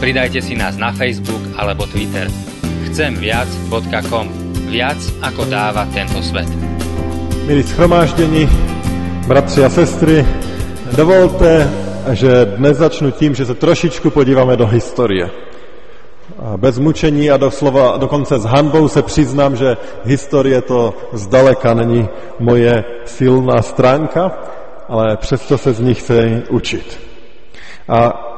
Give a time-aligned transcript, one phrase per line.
[0.00, 2.24] Pridajte si nás na Facebook alebo Twitter.
[2.88, 4.26] Chcemviac.com
[4.72, 6.48] Viac ako dáva tento svet.
[7.46, 8.48] Milí schromáždění,
[9.28, 10.26] bratři a sestry,
[10.96, 11.70] Dovolte,
[12.12, 15.30] že dnes začnu tím, že se trošičku podíváme do historie.
[16.56, 22.08] Bez mučení a doslova dokonce s hanbou se přiznám, že historie to zdaleka není
[22.38, 24.32] moje silná stránka,
[24.88, 27.00] ale přesto se z nich chci učit.
[27.88, 28.29] A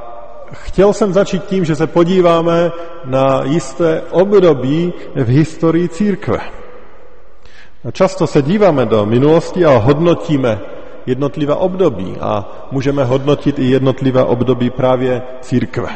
[0.53, 2.73] chtěl jsem začít tím, že se podíváme
[3.05, 6.39] na jisté období v historii církve.
[7.93, 10.61] Často se díváme do minulosti a hodnotíme
[11.07, 15.89] jednotlivá období a můžeme hodnotit i jednotlivá období právě církve.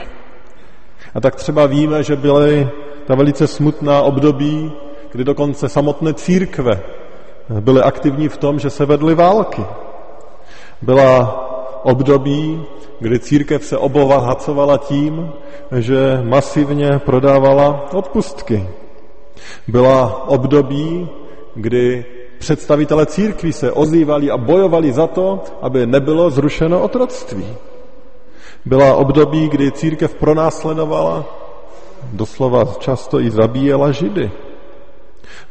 [1.14, 2.69] A tak třeba víme, že byly
[3.06, 4.73] ta velice smutná období,
[5.12, 6.80] kdy dokonce samotné církve
[7.61, 9.64] byly aktivní v tom, že se vedly války.
[10.83, 11.45] Byla
[11.87, 12.62] období,
[13.01, 15.31] kdy církev se obohacovala tím,
[15.79, 18.67] že masivně prodávala odpustky.
[19.69, 21.09] Byla období,
[21.55, 22.05] kdy
[22.39, 27.47] představitele církví se ozývali a bojovali za to, aby nebylo zrušeno otroctví.
[28.64, 31.25] Byla období, kdy církev pronásledovala,
[32.12, 34.31] doslova často i zabíjela židy.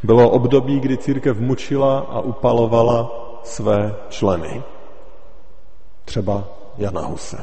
[0.04, 3.12] Bylo období, kdy církev mučila a upalovala
[3.44, 4.75] své členy.
[6.06, 7.38] Třeba Jana Huse.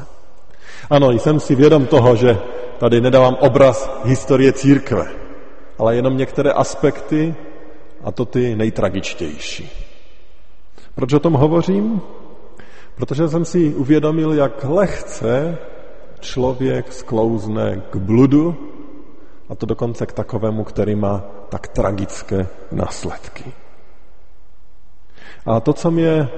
[0.89, 2.37] Ano, jsem si vědom toho, že
[2.77, 5.07] tady nedávám obraz historie církve,
[5.77, 7.35] ale jenom některé aspekty,
[8.03, 9.69] a to ty nejtragičtější.
[10.95, 12.01] Proč o tom hovořím?
[12.95, 15.57] Protože jsem si uvědomil, jak lehce
[16.19, 18.69] člověk sklouzne k bludu,
[19.49, 23.53] a to dokonce k takovému, který má tak tragické následky.
[25.45, 26.29] A to, co mě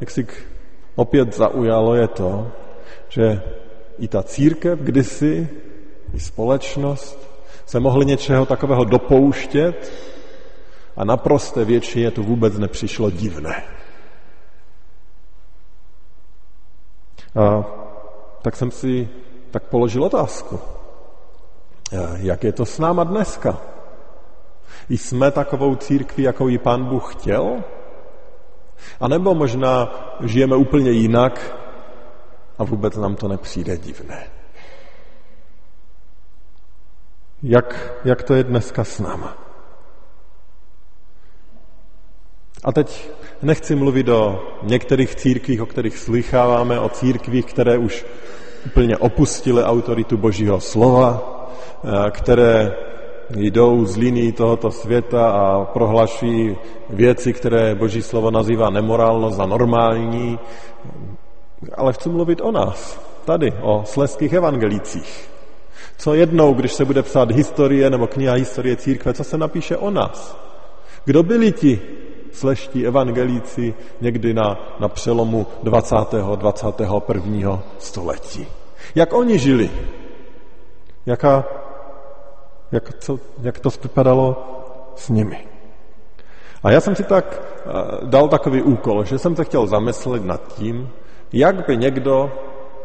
[0.00, 0.26] jak si
[0.96, 2.52] opět zaujalo, je to,
[3.08, 3.42] že
[3.98, 5.48] i ta církev kdysi,
[6.14, 7.18] i společnost
[7.66, 9.92] se mohly něčeho takového dopouštět,
[10.96, 13.64] a naprosté většině to vůbec nepřišlo divné.
[17.34, 17.64] A
[18.42, 19.08] tak jsem si
[19.50, 20.60] tak položil otázku.
[22.16, 23.60] Jak je to s náma dneska?
[24.88, 27.64] Jsme takovou církví, jakou ji pán Bůh chtěl?
[29.00, 31.56] A nebo možná žijeme úplně jinak
[32.58, 34.26] a vůbec nám to nepřijde divné?
[37.42, 39.38] Jak, jak to je dneska s náma?
[42.64, 43.10] A teď
[43.42, 48.06] nechci mluvit o některých církvích, o kterých slycháváme, o církvích, které už
[48.66, 51.20] úplně opustily autoritu Božího slova,
[51.84, 52.72] eh, které
[53.30, 56.56] jdou z liní tohoto světa a prohlašují
[56.90, 60.38] věci, které Boží slovo nazývá nemorálnost za normální.
[61.74, 65.28] Ale chci mluvit o nás, tady, o sleských evangelících.
[65.98, 69.90] Co jednou, když se bude psát historie nebo kniha historie církve, co se napíše o
[69.90, 70.36] nás?
[71.04, 71.80] Kdo byli ti,
[72.32, 75.96] sleští evangelíci někdy na, na přelomu 20.
[76.36, 77.62] 21.
[77.78, 78.46] století.
[78.94, 79.70] Jak oni žili?
[81.06, 81.44] Jaká,
[82.72, 84.44] jak, co, jak to vypadalo
[84.96, 85.46] s nimi?
[86.62, 87.70] A já jsem si tak eh,
[88.06, 90.88] dal takový úkol, že jsem se chtěl zamyslet nad tím,
[91.32, 92.32] jak by někdo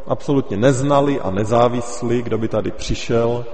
[0.08, 3.46] absolutně neznalý a nezávislý, kdo by tady přišel,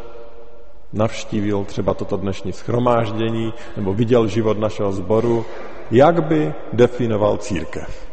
[0.94, 5.46] navštívil třeba toto dnešní schromáždění nebo viděl život našeho sboru,
[5.92, 8.08] jak by definoval církev.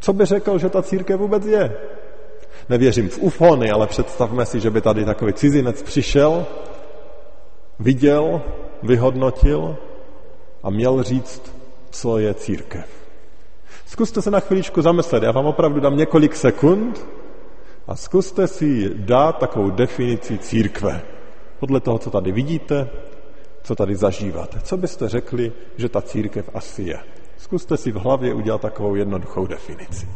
[0.00, 1.76] Co by řekl, že ta církev vůbec je?
[2.68, 6.46] Nevěřím v ufony, ale představme si, že by tady takový cizinec přišel,
[7.78, 8.42] viděl,
[8.82, 9.76] vyhodnotil
[10.62, 11.54] a měl říct,
[11.90, 12.86] co je církev.
[13.86, 17.06] Zkuste se na chviličku zamyslet, já vám opravdu dám několik sekund
[17.86, 21.02] a zkuste si dát takovou definici církve.
[21.60, 22.90] Podle toho, co tady vidíte,
[23.62, 24.60] co tady zažíváte.
[24.60, 26.98] Co byste řekli, že ta církev asi je?
[27.36, 30.08] Zkuste si v hlavě udělat takovou jednoduchou definici.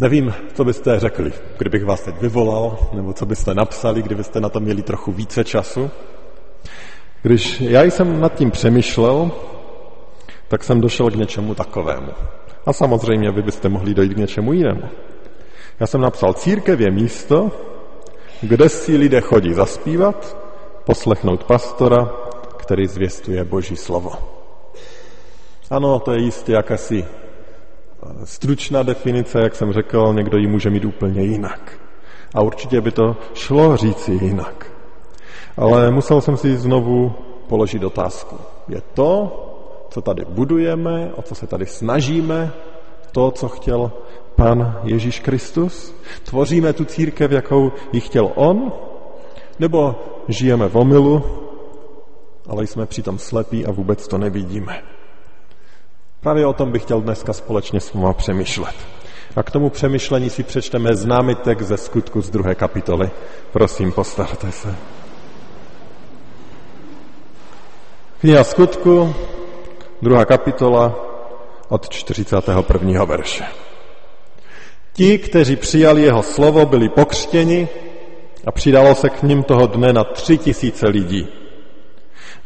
[0.00, 4.60] Nevím, co byste řekli, kdybych vás teď vyvolal, nebo co byste napsali, kdybyste na to
[4.60, 5.90] měli trochu více času.
[7.22, 9.30] Když já jsem nad tím přemýšlel,
[10.48, 12.12] tak jsem došel k něčemu takovému.
[12.66, 14.82] A samozřejmě vy byste mohli dojít k něčemu jinému.
[15.80, 17.50] Já jsem napsal, církev je místo,
[18.42, 20.36] kde si lidé chodí zaspívat,
[20.84, 22.10] poslechnout pastora,
[22.56, 24.12] který zvěstuje Boží slovo.
[25.70, 27.19] Ano, to je jistě jakási eh,
[28.24, 31.72] stručná definice, jak jsem řekl, někdo ji může mít úplně jinak.
[32.34, 34.72] A určitě by to šlo říci jinak.
[35.56, 37.12] Ale musel jsem si znovu
[37.48, 38.36] položit otázku.
[38.68, 39.36] Je to,
[39.90, 42.52] co tady budujeme, o co se tady snažíme,
[43.12, 43.92] to, co chtěl
[44.36, 45.94] Pan Ježíš Kristus?
[46.24, 48.72] Tvoříme tu církev, jakou ji chtěl On?
[49.58, 49.94] Nebo
[50.28, 51.24] žijeme v omilu,
[52.48, 54.82] ale jsme přitom slepí a vůbec to nevidíme?
[56.20, 58.74] Právě o tom bych chtěl dneska společně s váma přemýšlet.
[59.36, 63.10] A k tomu přemýšlení si přečteme známý text ze skutku z druhé kapitoly.
[63.52, 64.74] Prosím, postavte se.
[68.20, 69.14] Kniha skutku,
[70.02, 70.94] druhá kapitola
[71.68, 73.04] od 41.
[73.04, 73.44] verše.
[74.92, 77.68] Ti, kteří přijali jeho slovo, byli pokřtěni
[78.46, 81.28] a přidalo se k ním toho dne na tři tisíce lidí.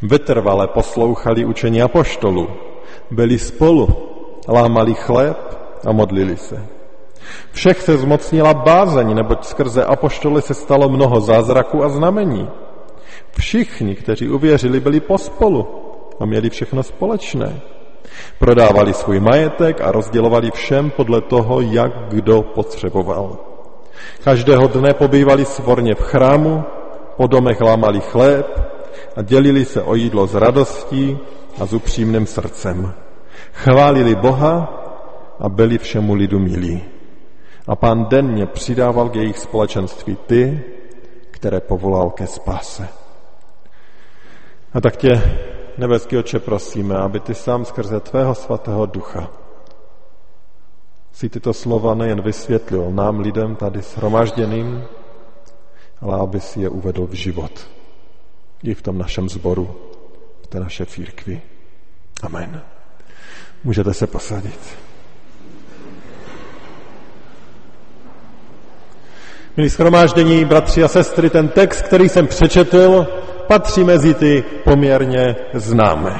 [0.01, 2.47] Vytrvale poslouchali učení apoštolů,
[3.11, 3.87] byli spolu,
[4.47, 5.37] lámali chléb
[5.85, 6.65] a modlili se.
[7.51, 12.49] Všech se zmocnila bázeň, neboť skrze apoštoly se stalo mnoho zázraků a znamení.
[13.37, 15.67] Všichni, kteří uvěřili, byli pospolu
[16.19, 17.61] a měli všechno společné.
[18.39, 23.37] Prodávali svůj majetek a rozdělovali všem podle toho, jak kdo potřeboval.
[24.23, 26.63] Každého dne pobývali svorně v chrámu,
[27.17, 28.45] po domech lámali chléb
[29.15, 31.17] a dělili se o jídlo s radostí
[31.59, 32.93] a s upřímným srdcem.
[33.53, 34.81] Chválili Boha
[35.39, 36.83] a byli všemu lidu milí.
[37.67, 40.63] A pán denně přidával k jejich společenství ty,
[41.31, 42.87] které povolal ke spáse.
[44.73, 45.21] A tak tě,
[45.77, 49.29] nebeský oče, prosíme, aby ty sám skrze tvého svatého ducha
[51.15, 54.83] si tyto slova nejen vysvětlil nám, lidem tady shromažděným,
[56.01, 57.67] ale aby si je uvedl v život.
[58.63, 59.75] I v tom našem zboru,
[60.55, 61.41] té naše církvi.
[62.23, 62.61] Amen.
[63.63, 64.59] Můžete se posadit.
[69.57, 73.07] Milí schromáždění, bratři a sestry, ten text, který jsem přečetl,
[73.47, 76.19] patří mezi ty poměrně známé.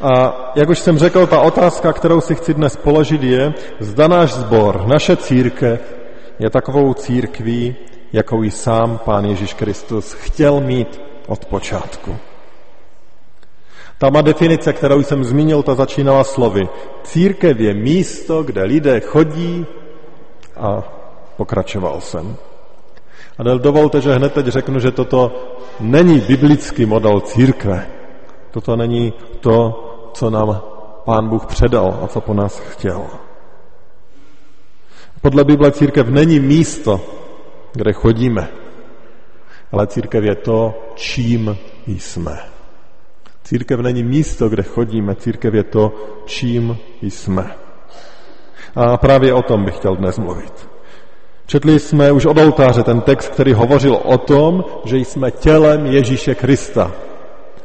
[0.00, 4.32] A jak už jsem řekl, ta otázka, kterou si chci dnes položit je, zda náš
[4.32, 5.80] zbor, naše církev
[6.38, 7.76] je takovou církví,
[8.12, 12.31] jakou ji sám Pán Ježíš Kristus chtěl mít od počátku.
[14.02, 16.68] Ta má definice, kterou jsem zmínil, ta začínala slovy.
[17.02, 19.66] Církev je místo, kde lidé chodí
[20.56, 20.82] a
[21.36, 22.36] pokračoval jsem.
[23.38, 25.30] A dovolte, že hned teď řeknu, že toto
[25.80, 27.86] není biblický model církve.
[28.50, 29.84] Toto není to,
[30.14, 30.60] co nám
[31.04, 33.06] Pán Bůh předal a co po nás chtěl.
[35.20, 37.00] Podle Bible církev není místo,
[37.72, 38.48] kde chodíme,
[39.72, 41.56] ale církev je to, čím
[41.86, 42.51] jsme.
[43.52, 45.92] Církev není místo, kde chodíme, církev je to,
[46.24, 47.50] čím jsme.
[48.76, 50.68] A právě o tom bych chtěl dnes mluvit.
[51.46, 56.34] Četli jsme už od oltáře ten text, který hovořil o tom, že jsme tělem Ježíše
[56.34, 56.92] Krista.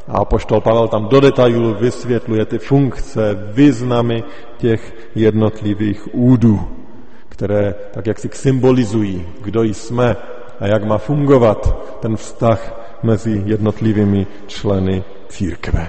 [0.07, 4.23] A poštol Pavel tam do detailů vysvětluje ty funkce, významy
[4.57, 6.67] těch jednotlivých údů,
[7.29, 10.15] které tak jak si symbolizují, kdo jsme
[10.59, 15.87] a jak má fungovat ten vztah mezi jednotlivými členy církve.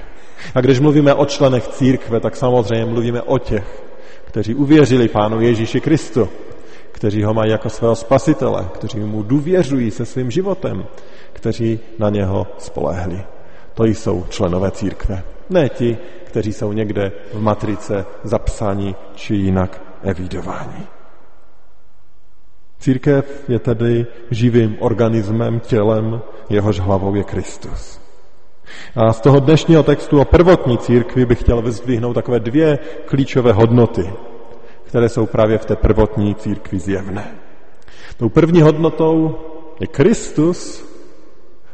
[0.55, 3.83] A když mluvíme o členech církve, tak samozřejmě mluvíme o těch,
[4.25, 6.29] kteří uvěřili Pánu Ježíši Kristu,
[6.93, 10.85] kteří ho mají jako svého spasitele, kteří mu důvěřují se svým životem,
[11.33, 13.23] kteří na něho spolehli.
[13.75, 15.23] To jsou členové církve.
[15.51, 20.98] Ne ti, kteří jsou někde v matrice zapsáni či jinak evidováni.
[22.79, 26.21] Církev je tedy živým organismem, tělem,
[26.51, 28.01] jehož hlavou je Kristus.
[28.97, 34.13] A z toho dnešního textu o prvotní církvi bych chtěl vyzdvihnout takové dvě klíčové hodnoty,
[34.85, 37.35] které jsou právě v té prvotní církvi zjevné.
[38.17, 39.39] Tou první hodnotou
[39.81, 40.85] je Kristus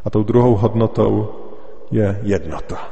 [0.04, 1.28] a tou druhou hodnotou
[1.90, 2.88] je jednota.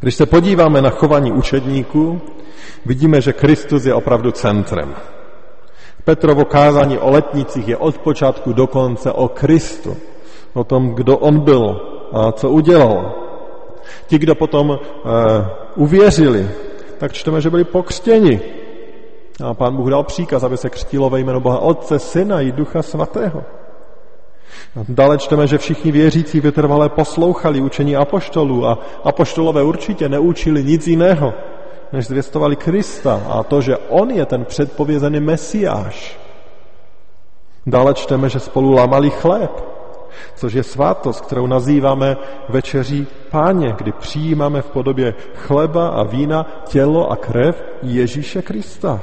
[0.00, 2.20] Když se podíváme na chování učedníků,
[2.86, 4.94] vidíme, že Kristus je opravdu centrem.
[6.04, 9.96] Petrovo kázání o letnicích je od počátku do konce o Kristu,
[10.54, 11.80] o tom, kdo on byl
[12.12, 13.14] a co udělal.
[14.06, 14.78] Ti, kdo potom uh,
[15.76, 16.50] uvěřili,
[16.98, 18.40] tak čteme, že byli pokřtěni.
[19.44, 22.82] A pán Bůh dal příkaz, aby se křtilo ve jméno Boha Otce, Syna i Ducha
[22.82, 23.42] Svatého.
[24.88, 31.32] Dále čteme, že všichni věřící vytrvalé poslouchali učení apoštolů a apoštolové určitě neučili nic jiného,
[31.92, 36.18] než zvěstovali Krista a to, že on je ten předpovězený mesiáš.
[37.66, 39.50] Dále čteme, že spolu lámali chléb,
[40.34, 42.16] což je svátost, kterou nazýváme
[42.48, 49.00] večeří páně, kdy přijímáme v podobě chleba a vína tělo a krev Ježíše Krista.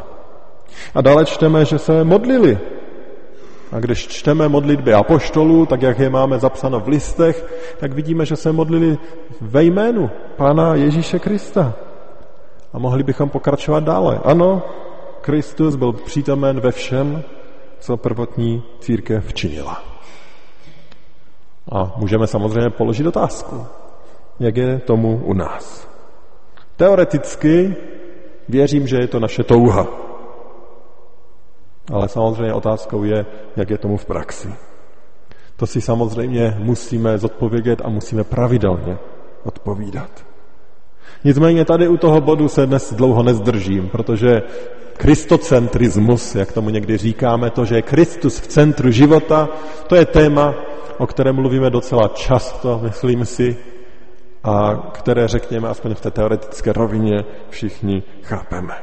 [0.96, 2.60] A dále čteme, že se modlili.
[3.72, 7.46] A když čteme modlitby apoštolů, tak jak je máme zapsáno v listech,
[7.80, 8.98] tak vidíme, že se modlili
[9.42, 11.74] ve jménu Pána Ježíše Krista.
[12.74, 14.20] A mohli bychom pokračovat dále.
[14.24, 14.62] Ano,
[15.22, 17.24] Kristus byl přítomen ve všem,
[17.80, 19.84] co prvotní církev činila.
[21.72, 23.66] A můžeme samozřejmě položit otázku,
[24.40, 25.90] jak je tomu u nás.
[26.76, 27.76] Teoreticky
[28.50, 29.88] věřím, že je to naše touha.
[31.94, 34.54] Ale samozřejmě otázkou je, jak je tomu v praxi.
[35.56, 38.98] To si samozřejmě musíme zodpovědět a musíme pravidelně
[39.44, 40.29] odpovídat.
[41.24, 44.42] Nicméně tady u toho bodu se dnes dlouho nezdržím, protože
[44.98, 49.50] kristocentrismus, jak tomu někdy říkáme, to, že je Kristus v centru života,
[49.88, 50.56] to je téma,
[50.98, 53.58] o kterém mluvíme docela často, myslím si,
[54.44, 58.74] a které, řekněme, aspoň v té teoretické rovině všichni chápeme.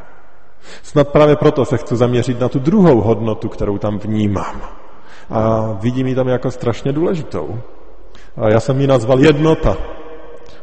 [0.83, 4.61] Snad právě proto se chci zaměřit na tu druhou hodnotu, kterou tam vnímám.
[5.31, 7.61] A vidím ji tam jako strašně důležitou.
[8.37, 9.77] A já jsem ji nazval jednota.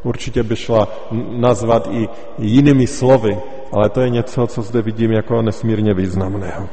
[0.03, 0.87] Určitě by šla
[1.31, 3.37] nazvat i jinými slovy,
[3.71, 6.69] ale to je něco, co zde vidím jako nesmírně významného.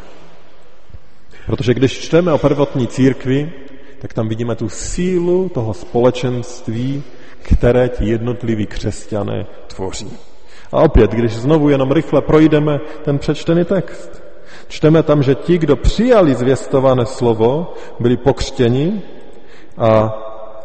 [1.47, 3.53] Protože když čteme o prvotní církvi,
[4.01, 7.03] tak tam vidíme tu sílu toho společenství,
[7.43, 10.11] které ti jednotliví křesťané tvoří.
[10.73, 14.23] A opět, když znovu jenom rychle projdeme ten přečtený text,
[14.69, 19.03] čteme tam, že ti, kdo přijali zvěstované slovo, byli pokřtěni
[19.79, 20.13] a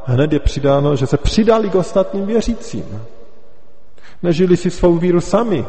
[0.05, 3.01] hned je přidáno, že se přidali k ostatním věřícím.
[4.24, 5.65] Nežili si svou víru sami,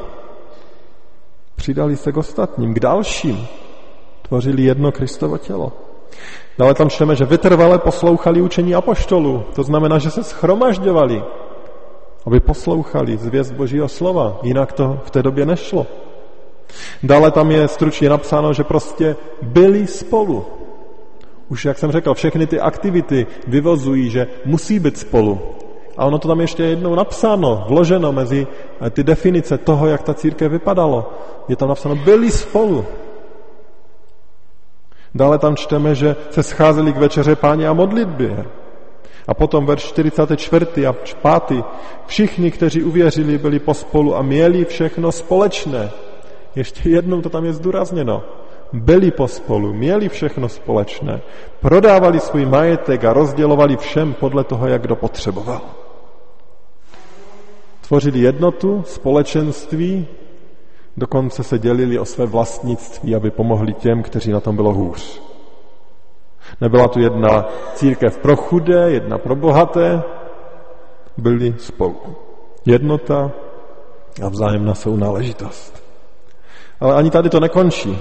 [1.57, 3.47] přidali se k ostatním, k dalším,
[4.23, 5.73] tvořili jedno Kristovo tělo.
[6.59, 9.45] Dále tam čteme, že vytrvale poslouchali učení apoštolů.
[9.55, 11.23] To znamená, že se schromažďovali,
[12.27, 14.39] aby poslouchali zvěst Božího slova.
[14.43, 15.87] Jinak to v té době nešlo.
[17.03, 20.45] Dále tam je stručně napsáno, že prostě byli spolu.
[21.49, 25.41] Už, jak jsem řekl, všechny ty aktivity vyvozují, že musí být spolu.
[25.97, 28.47] A ono to tam ještě jednou napsáno, vloženo mezi
[28.91, 31.13] ty definice toho, jak ta církev vypadalo.
[31.49, 32.85] Je tam napsáno, byli spolu.
[35.15, 38.45] Dále tam čteme, že se scházeli k večeře páně a modlitbě.
[39.29, 40.87] A potom verš 44.
[40.87, 41.65] a 5.
[42.07, 45.91] Všichni, kteří uvěřili, byli pospolu a měli všechno společné.
[46.57, 48.23] Ještě jednou to tam je zdůrazněno.
[48.73, 51.21] Byli pospolu, měli všechno společné.
[51.61, 55.61] Prodávali svůj majetek a rozdělovali všem podle toho, jak kdo potřeboval.
[57.89, 60.07] Tvořili jednotu, společenství,
[60.97, 65.23] dokonce se dělili o své vlastnictví, aby pomohli těm, kteří na tom bylo hůř.
[66.61, 70.03] Nebyla tu jedna církev pro chudé, jedna pro bohaté,
[71.17, 71.97] byli spolu.
[72.67, 73.33] Jednota
[74.25, 75.85] a vzájemná sounáležitost.
[76.81, 77.99] Ale ani tady to nekončí.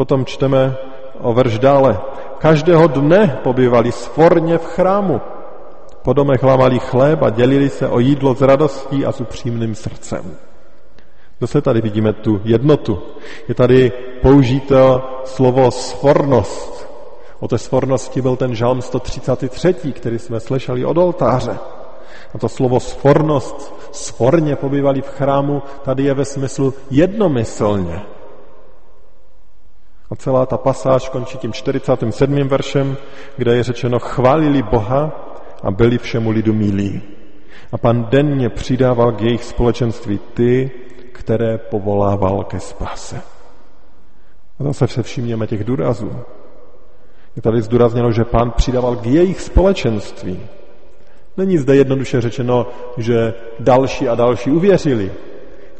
[0.00, 0.80] Potom čteme
[1.20, 2.00] o verš dále.
[2.40, 5.20] Každého dne pobývali svorně v chrámu.
[6.00, 10.24] Po domech lámali chléb a dělili se o jídlo s radostí a s upřímným srdcem.
[11.40, 12.96] Zase tady vidíme tu jednotu.
[13.48, 13.92] Je tady
[14.22, 16.88] použito slovo svornost.
[17.40, 21.58] O té svornosti byl ten žalm 133, který jsme slyšeli od oltáře.
[22.34, 28.19] A to slovo svornost, svorně pobývali v chrámu, tady je ve smyslu jednomyslně.
[30.20, 32.48] Celá ta pasáž končí tím 47.
[32.48, 32.96] veršem,
[33.36, 35.12] kde je řečeno, chválili Boha
[35.62, 37.02] a byli všemu lidu milí.
[37.72, 40.70] A pan denně přidával k jejich společenství ty,
[41.12, 43.22] které povolával ke spase.
[44.58, 46.12] A zase se všimněme těch důrazů.
[47.36, 50.40] Je tady zdůrazněno, že pán přidával k jejich společenství.
[51.36, 55.12] Není zde jednoduše řečeno, že další a další uvěřili,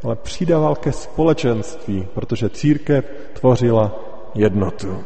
[0.05, 5.05] ale přidával ke společenství, protože církev tvořila jednotu.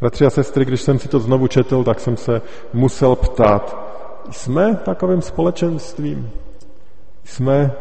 [0.00, 2.42] Bratři a sestry, když jsem si to znovu četl, tak jsem se
[2.72, 3.76] musel ptát,
[4.30, 6.30] jsme takovým společenstvím?
[7.24, 7.72] Jsme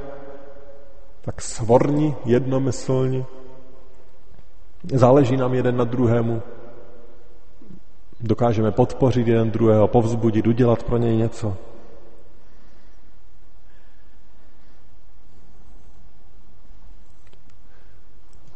[1.22, 3.25] tak svorni, jednomyslní?
[4.94, 6.42] Záleží nám jeden na druhému?
[8.22, 11.58] Dokážeme podpořit jeden druhého, povzbudit, udělat pro něj něco?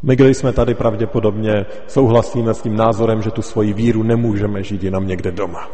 [0.04, 4.84] My, když jsme tady pravděpodobně souhlasíme s tím názorem, že tu svoji víru nemůžeme žít
[4.84, 5.70] jenom někde doma.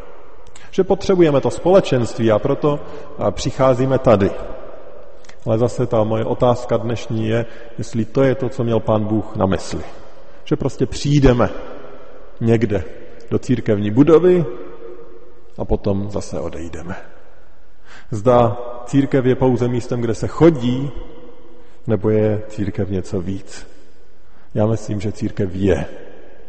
[0.71, 2.79] Že potřebujeme to společenství a proto
[3.31, 4.31] přicházíme tady.
[5.45, 7.45] Ale zase ta moje otázka dnešní je,
[7.77, 9.83] jestli to je to, co měl pán Bůh na mysli.
[10.43, 11.49] Že prostě přijdeme
[12.41, 12.83] někde
[13.31, 14.45] do církevní budovy
[15.57, 16.95] a potom zase odejdeme.
[18.11, 20.91] Zda církev je pouze místem, kde se chodí,
[21.87, 23.78] nebo je církev něco víc.
[24.53, 25.85] Já myslím, že církev je.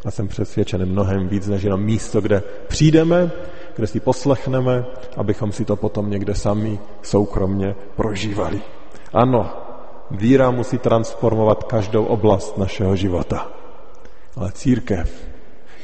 [0.05, 3.31] A jsem přesvědčen mnohem víc, než jenom místo, kde přijdeme,
[3.75, 4.85] kde si poslechneme,
[5.17, 8.61] abychom si to potom někde sami soukromně prožívali.
[9.13, 9.49] Ano,
[10.11, 13.51] víra musí transformovat každou oblast našeho života.
[14.35, 15.27] Ale církev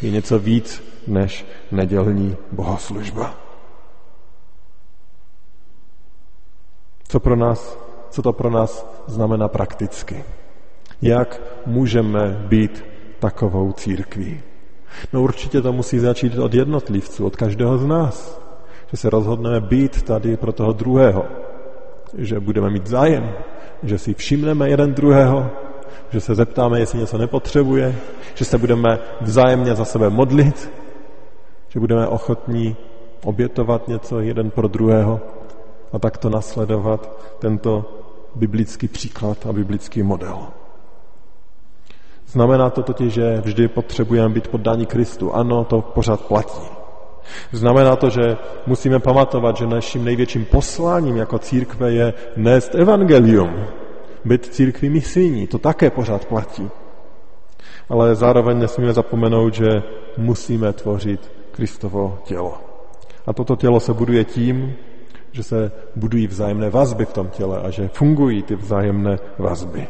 [0.01, 3.35] je něco víc než nedělní bohoslužba.
[7.07, 7.77] Co, pro nás,
[8.09, 10.23] co to pro nás znamená prakticky?
[11.01, 12.85] Jak můžeme být
[13.19, 14.41] takovou církví?
[15.13, 18.41] No určitě to musí začít od jednotlivců, od každého z nás.
[18.91, 21.25] Že se rozhodneme být tady pro toho druhého.
[22.17, 23.31] Že budeme mít zájem,
[23.83, 25.49] že si všimneme jeden druhého,
[26.09, 27.95] že se zeptáme, jestli něco nepotřebuje,
[28.35, 30.71] že se budeme vzájemně za sebe modlit,
[31.67, 32.75] že budeme ochotní
[33.23, 35.19] obětovat něco jeden pro druhého
[35.93, 37.85] a takto nasledovat tento
[38.35, 40.47] biblický příklad a biblický model.
[42.27, 45.33] Znamená to totiž, že vždy potřebujeme být poddáni Kristu.
[45.33, 46.61] Ano, to pořád platí.
[47.51, 53.65] Znamená to, že musíme pamatovat, že naším největším posláním jako církve je nést evangelium,
[54.25, 55.47] být církví misijní.
[55.47, 56.69] To také pořád platí.
[57.89, 59.67] Ale zároveň nesmíme zapomenout, že
[60.17, 62.57] musíme tvořit Kristovo tělo.
[63.27, 64.75] A toto tělo se buduje tím,
[65.31, 69.87] že se budují vzájemné vazby v tom těle a že fungují ty vzájemné vazby.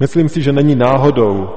[0.00, 1.50] Myslím si, že není náhodou,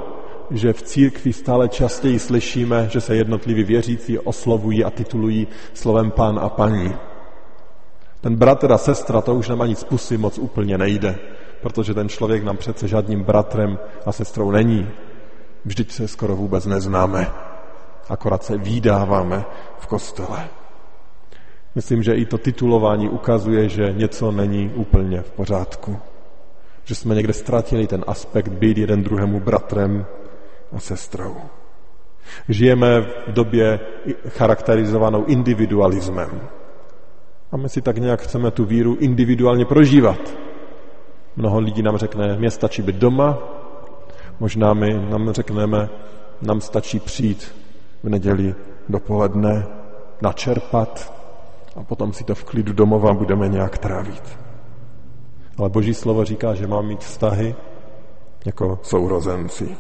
[0.51, 6.40] že v církvi stále častěji slyšíme, že se jednotliví věřící oslovují a titulují slovem pán
[6.40, 6.94] a paní.
[8.22, 11.20] Ten bratr a sestra, to už nám ani z pusy moc úplně nejde,
[11.62, 14.90] protože ten člověk nám přece žádným bratrem a sestrou není.
[15.66, 17.27] Vždyť se skoro vůbec neznáme,
[18.10, 19.46] akorát se výdáváme
[19.79, 20.48] v kostele.
[21.75, 26.10] Myslím, že i to titulování ukazuje, že něco není úplně v pořádku.
[26.83, 30.05] Že jsme někde ztratili ten aspekt být jeden druhému bratrem
[30.75, 31.35] a sestrou.
[32.50, 33.79] Žijeme v době
[34.27, 36.41] charakterizovanou individualismem.
[37.51, 40.20] A my si tak nějak chceme tu víru individuálně prožívat.
[41.35, 43.37] Mnoho lidí nám řekne, mě stačí být doma,
[44.39, 45.89] možná my nám řekneme,
[46.41, 47.55] nám stačí přijít
[48.03, 48.55] v neděli
[48.89, 49.67] dopoledne,
[50.22, 51.13] načerpat
[51.75, 54.37] a potom si to v klidu domova budeme nějak trávit.
[55.61, 57.55] Ale Boží slovo říká, že mám mít vztahy
[58.45, 59.77] jako sourozenci.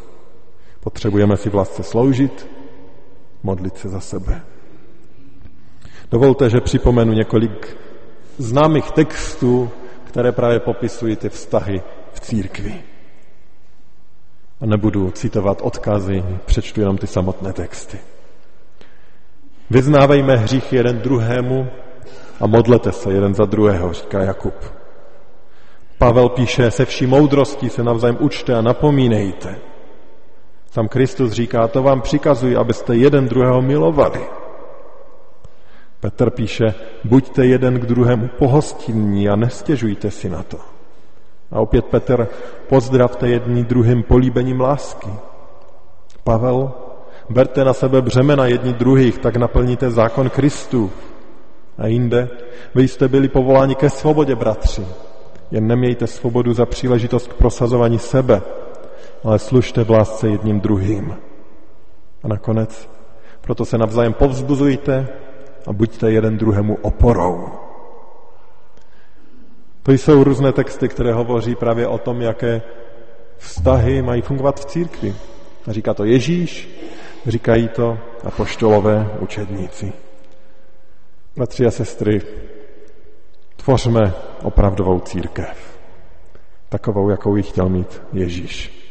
[0.79, 2.47] Potřebujeme si vlastně sloužit,
[3.43, 4.41] modlit se za sebe.
[6.11, 7.77] Dovolte, že připomenu několik
[8.37, 9.69] známých textů,
[10.03, 11.81] které právě popisují ty vztahy
[12.13, 12.81] v církvi.
[14.61, 17.97] A nebudu citovat odkazy, přečtu jenom ty samotné texty.
[19.69, 21.67] Vyznávejme hřích jeden druhému
[22.39, 24.80] a modlete se jeden za druhého, říká Jakub.
[26.01, 29.55] Pavel píše, se vší moudrostí se navzájem učte a napomínejte.
[30.71, 34.19] Sam Kristus říká, to vám přikazuji, abyste jeden druhého milovali.
[35.99, 40.57] Petr píše, buďte jeden k druhému pohostinní a nestěžujte si na to.
[41.51, 42.27] A opět Petr,
[42.69, 45.09] pozdravte jedný druhým políbením lásky.
[46.23, 46.71] Pavel,
[47.29, 50.91] berte na sebe břemena jedni druhých, tak naplníte zákon Kristu.
[51.77, 52.29] A jinde,
[52.75, 55.10] vy jste byli povoláni ke svobodě, bratři.
[55.51, 58.41] Jen nemějte svobodu za příležitost k prosazování sebe,
[59.23, 61.17] ale služte v lásce jedním druhým.
[62.23, 62.89] A nakonec,
[63.41, 65.07] proto se navzájem povzbuzujte
[65.67, 67.49] a buďte jeden druhému oporou.
[69.83, 72.61] To jsou různé texty, které hovoří právě o tom, jaké
[73.37, 75.15] vztahy mají fungovat v církvi.
[75.67, 76.69] A říká to Ježíš,
[77.27, 79.93] říkají to apoštolové učedníci.
[81.35, 82.21] Bratři a sestry,
[83.63, 85.79] tvořme opravdovou církev.
[86.69, 88.81] Takovou, jakou ji chtěl mít Ježíš.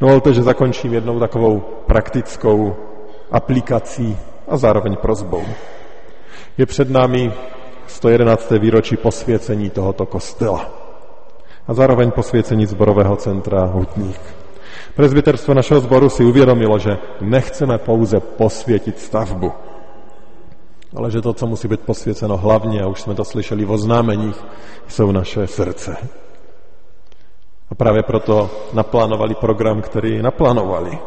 [0.00, 2.76] Dovolte, že zakončím jednou takovou praktickou
[3.30, 4.16] aplikací
[4.48, 5.44] a zároveň prozbou.
[6.58, 7.32] Je před námi
[7.86, 8.50] 111.
[8.50, 10.70] výročí posvěcení tohoto kostela
[11.68, 14.20] a zároveň posvěcení zborového centra Hutník.
[14.94, 19.52] Prezbiterstvo našeho zboru si uvědomilo, že nechceme pouze posvětit stavbu,
[20.96, 24.44] ale že to, co musí být posvěceno hlavně, a už jsme to slyšeli v oznámeních,
[24.88, 25.96] jsou naše srdce.
[27.70, 30.98] A právě proto naplánovali program, který naplánovali.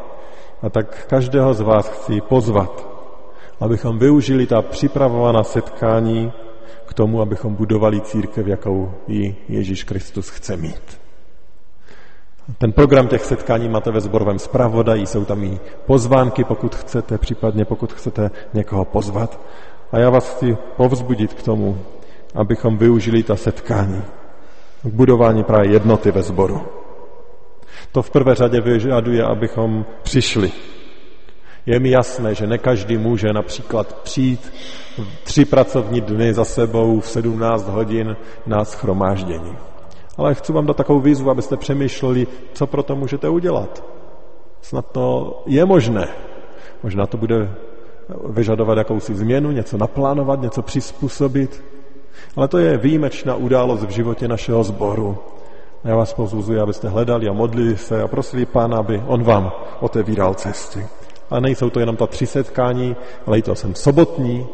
[0.62, 2.88] A tak každého z vás chci pozvat,
[3.60, 6.32] abychom využili ta připravovaná setkání
[6.86, 11.04] k tomu, abychom budovali církev, jakou ji Ježíš Kristus chce mít.
[12.58, 17.66] Ten program těch setkání máte ve zborovém zpravodaji, jsou tam i pozvánky, pokud chcete, případně
[17.66, 19.40] pokud chcete někoho pozvat.
[19.94, 21.78] A já vás chci povzbudit k tomu,
[22.36, 24.04] abychom využili ta setkání
[24.84, 26.62] k budování právě jednoty ve sboru.
[27.92, 30.52] To v prvé řadě vyžaduje, abychom přišli.
[31.66, 34.54] Je mi jasné, že ne každý může například přijít
[35.24, 39.58] tři pracovní dny za sebou v 17 hodin na schromáždění.
[40.18, 43.84] Ale chci vám dát takovou výzvu, abyste přemýšleli, co pro to můžete udělat.
[44.62, 46.08] Snad to je možné.
[46.84, 47.50] Možná to bude
[48.30, 51.64] vyžadovat jakousi změnu, něco naplánovat, něco přizpůsobit.
[52.36, 55.18] Ale to je výjimečná událost v životě našeho sboru.
[55.84, 60.34] Já vás pozvuzuji, abyste hledali a modlili se a prosili Pána, aby On vám otevíral
[60.34, 60.88] cesty.
[61.30, 62.96] A nejsou to jenom ta tři setkání,
[63.26, 64.48] ale i to jsem sobotní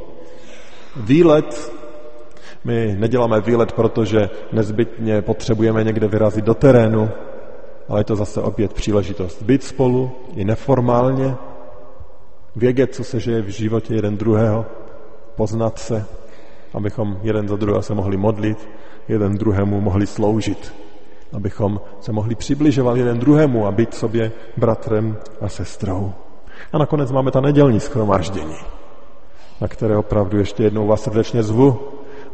[0.96, 1.72] výlet.
[2.64, 7.10] My neděláme výlet, protože nezbytně potřebujeme někde vyrazit do terénu,
[7.90, 11.36] ale je to zase opět příležitost být spolu, i neformálně,
[12.56, 14.66] vědět, co se žije v životě jeden druhého,
[15.36, 16.06] poznat se,
[16.74, 18.70] abychom jeden za druhého se mohli modlit,
[19.08, 20.74] jeden druhému mohli sloužit,
[21.34, 26.14] abychom se mohli přibližovat jeden druhému a být sobě bratrem a sestrou.
[26.74, 28.56] A nakonec máme ta nedělní schromáždění,
[29.62, 31.80] na které opravdu ještě jednou vás srdečně zvu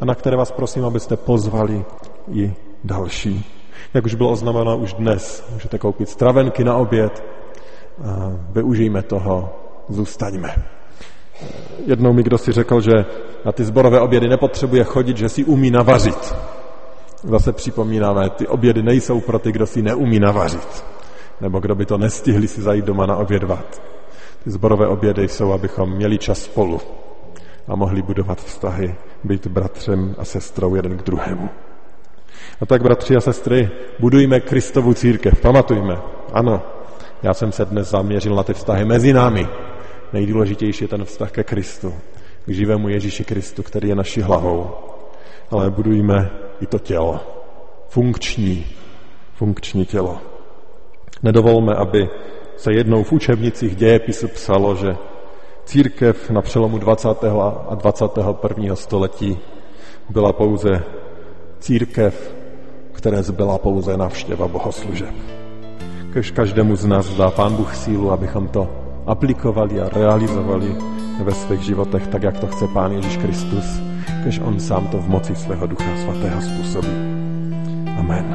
[0.02, 1.86] a na které vás prosím, abyste pozvali
[2.32, 3.46] i další.
[3.94, 7.24] Jak už bylo oznámeno už dnes, můžete koupit stravenky na oběd,
[8.52, 9.50] využijme toho,
[9.90, 10.56] zůstaňme.
[11.86, 13.06] Jednou mi kdo si řekl, že
[13.46, 16.36] na ty zborové obědy nepotřebuje chodit, že si umí navařit.
[17.24, 20.86] Zase připomínáme, ty obědy nejsou pro ty, kdo si neumí navařit.
[21.42, 23.82] Nebo kdo by to nestihli si zajít doma na obědvat.
[24.44, 26.82] Ty zborové obědy jsou, abychom měli čas spolu
[27.68, 31.50] a mohli budovat vztahy, být bratřem a sestrou jeden k druhému.
[32.62, 33.70] A tak, bratři a sestry,
[34.00, 35.42] budujme Kristovu církev.
[35.42, 35.98] Pamatujme,
[36.34, 36.62] ano,
[37.24, 39.48] já jsem se dnes zaměřil na ty vztahy mezi námi.
[40.14, 41.94] Nejdůležitější je ten vztah ke Kristu,
[42.46, 44.70] k živému Ježíši Kristu, který je naší hlavou.
[45.52, 46.30] Ale budujme
[46.62, 47.20] i to tělo.
[47.88, 48.66] Funkční,
[49.34, 50.18] funkční tělo.
[51.24, 52.10] Nedovolme, aby
[52.58, 54.96] se jednou v učebnicích dějepisu psalo, že
[55.66, 57.08] církev na přelomu 20.
[57.70, 58.76] a 21.
[58.76, 59.40] století
[60.10, 60.84] byla pouze
[61.60, 62.36] církev,
[62.92, 65.14] které zbyla pouze navštěva bohoslužeb.
[66.14, 70.76] Kež každému z nás dá Pán Bůh sílu, abychom to aplikovali a realizovali
[71.24, 73.66] ve svých životech tak, jak to chce Pán Ježíš Kristus,
[74.24, 76.96] kež On sám to v moci svého Ducha Svatého způsobí.
[78.00, 78.26] Amen.